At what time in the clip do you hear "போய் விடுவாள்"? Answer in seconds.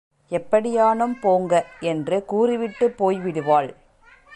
2.97-3.69